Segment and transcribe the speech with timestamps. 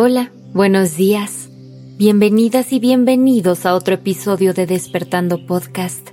[0.00, 1.48] Hola, buenos días.
[1.98, 6.10] Bienvenidas y bienvenidos a otro episodio de Despertando Podcast.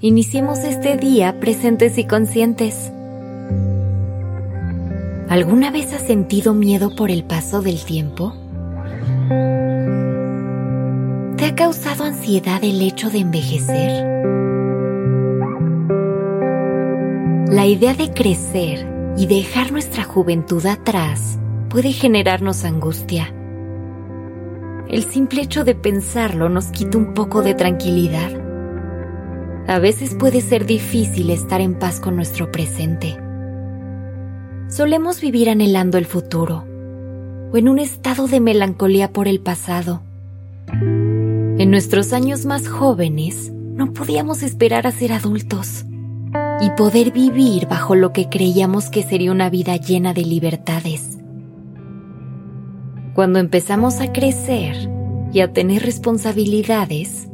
[0.00, 2.90] Iniciemos este día presentes y conscientes.
[5.28, 8.32] ¿Alguna vez has sentido miedo por el paso del tiempo?
[11.36, 14.06] ¿Te ha causado ansiedad el hecho de envejecer?
[17.50, 18.88] La idea de crecer
[19.18, 21.38] y dejar nuestra juventud atrás
[21.70, 23.32] puede generarnos angustia.
[24.88, 28.30] El simple hecho de pensarlo nos quita un poco de tranquilidad.
[29.68, 33.16] A veces puede ser difícil estar en paz con nuestro presente.
[34.68, 36.64] Solemos vivir anhelando el futuro
[37.52, 40.02] o en un estado de melancolía por el pasado.
[40.72, 45.84] En nuestros años más jóvenes no podíamos esperar a ser adultos
[46.60, 51.09] y poder vivir bajo lo que creíamos que sería una vida llena de libertades.
[53.14, 54.88] Cuando empezamos a crecer
[55.32, 57.28] y a tener responsabilidades,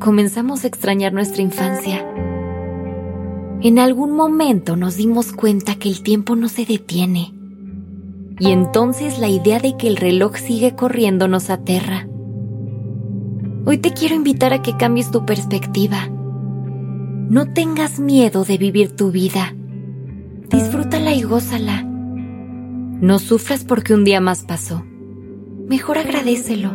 [0.00, 2.04] comenzamos a extrañar nuestra infancia.
[3.60, 7.32] En algún momento nos dimos cuenta que el tiempo no se detiene.
[8.40, 12.08] Y entonces la idea de que el reloj sigue corriendo nos aterra.
[13.64, 16.08] Hoy te quiero invitar a que cambies tu perspectiva.
[16.08, 19.54] No tengas miedo de vivir tu vida.
[20.50, 21.84] Disfrútala y gózala.
[21.84, 24.84] No sufras porque un día más pasó
[25.68, 26.70] mejor agradecelo.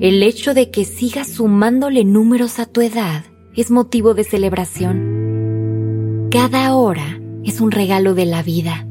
[0.00, 6.28] El hecho de que sigas sumándole números a tu edad es motivo de celebración.
[6.30, 8.86] Cada hora es un regalo de la vida.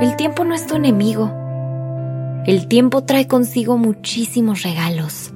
[0.00, 1.30] El tiempo no es tu enemigo.
[2.46, 5.32] El tiempo trae consigo muchísimos regalos.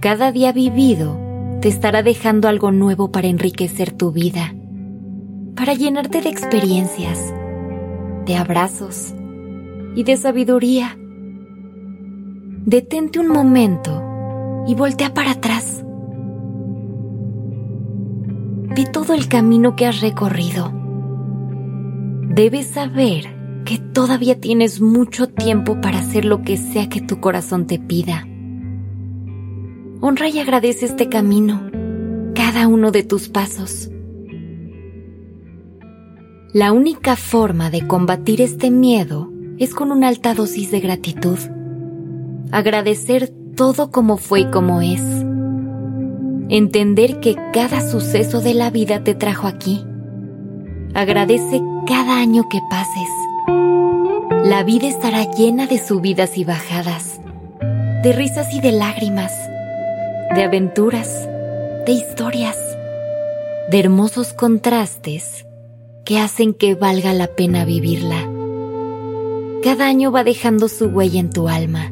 [0.00, 1.18] Cada día vivido
[1.60, 4.54] te estará dejando algo nuevo para enriquecer tu vida,
[5.54, 7.32] para llenarte de experiencias,
[8.26, 9.14] de abrazos,
[9.96, 10.96] y de sabiduría.
[12.66, 15.82] Detente un momento y voltea para atrás.
[18.76, 20.70] Ve todo el camino que has recorrido.
[22.28, 27.66] Debes saber que todavía tienes mucho tiempo para hacer lo que sea que tu corazón
[27.66, 28.28] te pida.
[30.02, 31.70] Honra y agradece este camino,
[32.34, 33.90] cada uno de tus pasos.
[36.52, 41.38] La única forma de combatir este miedo es con una alta dosis de gratitud.
[42.52, 45.02] Agradecer todo como fue y como es.
[46.48, 49.84] Entender que cada suceso de la vida te trajo aquí.
[50.94, 53.08] Agradece cada año que pases.
[54.44, 57.20] La vida estará llena de subidas y bajadas,
[58.02, 59.32] de risas y de lágrimas,
[60.34, 61.28] de aventuras,
[61.84, 62.56] de historias,
[63.70, 65.46] de hermosos contrastes
[66.04, 68.35] que hacen que valga la pena vivirla.
[69.66, 71.90] Cada año va dejando su huella en tu alma.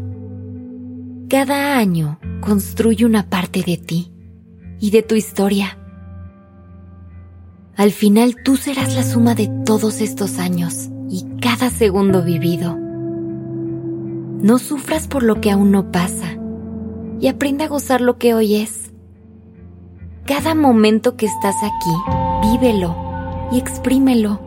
[1.28, 4.12] Cada año construye una parte de ti
[4.78, 5.76] y de tu historia.
[7.74, 12.78] Al final tú serás la suma de todos estos años y cada segundo vivido.
[12.78, 16.38] No sufras por lo que aún no pasa
[17.18, 18.92] y aprende a gozar lo que hoy es.
[20.26, 22.94] Cada momento que estás aquí, vívelo
[23.50, 24.43] y exprímelo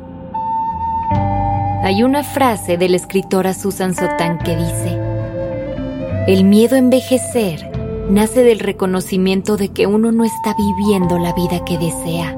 [1.87, 4.99] hay una frase de la escritora Susan Sotan que dice,
[6.27, 7.71] el miedo a envejecer
[8.09, 12.37] nace del reconocimiento de que uno no está viviendo la vida que desea.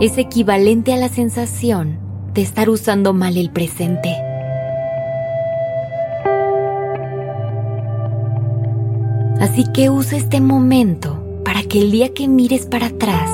[0.00, 1.98] Es equivalente a la sensación
[2.32, 4.16] de estar usando mal el presente.
[9.42, 13.30] Así que usa este momento para que el día que mires para atrás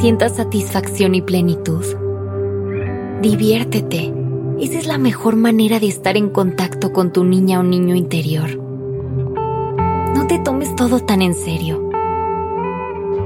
[0.00, 1.84] sientas satisfacción y plenitud.
[3.22, 4.19] Diviértete
[4.60, 8.58] esa es la mejor manera de estar en contacto con tu niña o niño interior.
[10.14, 11.88] No te tomes todo tan en serio.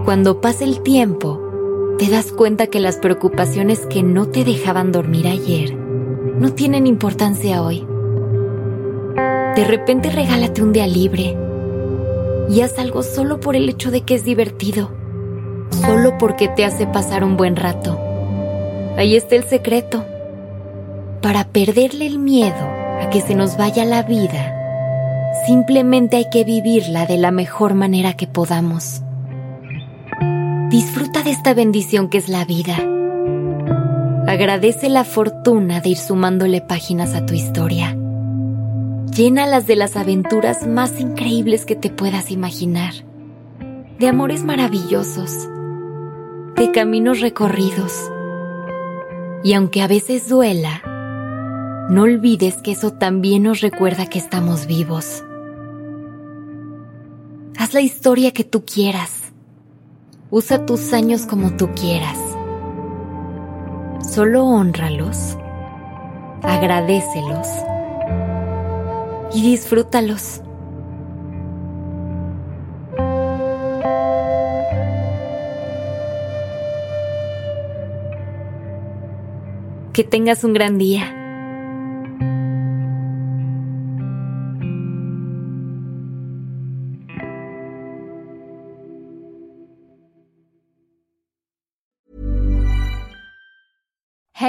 [0.04, 1.40] Cuando pasa el tiempo,
[1.98, 7.62] te das cuenta que las preocupaciones que no te dejaban dormir ayer no tienen importancia
[7.62, 7.84] hoy.
[9.56, 11.36] De repente regálate un día libre
[12.48, 14.90] y haz algo solo por el hecho de que es divertido,
[15.70, 17.98] solo porque te hace pasar un buen rato.
[18.96, 20.04] Ahí está el secreto
[21.24, 22.68] para perderle el miedo
[23.00, 24.54] a que se nos vaya la vida,
[25.46, 29.00] simplemente hay que vivirla de la mejor manera que podamos.
[30.68, 32.76] Disfruta de esta bendición que es la vida.
[34.26, 37.96] Agradece la fortuna de ir sumándole páginas a tu historia.
[39.16, 42.92] Llénalas de las aventuras más increíbles que te puedas imaginar,
[43.98, 45.48] de amores maravillosos,
[46.54, 48.10] de caminos recorridos.
[49.42, 50.82] Y aunque a veces duela,
[51.90, 55.22] no olvides que eso también nos recuerda que estamos vivos.
[57.58, 59.32] Haz la historia que tú quieras.
[60.30, 62.18] Usa tus años como tú quieras.
[64.02, 65.36] Solo honralos,
[66.42, 67.48] agradecelos
[69.34, 70.40] y disfrútalos.
[79.92, 81.23] Que tengas un gran día.